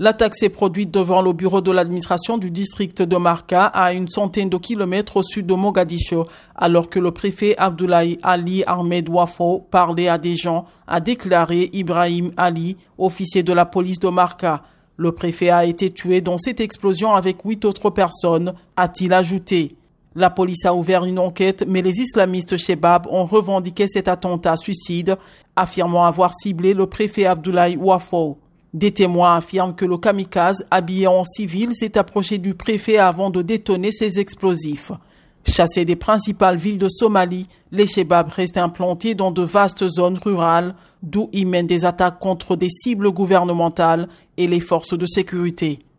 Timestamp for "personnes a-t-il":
17.90-19.12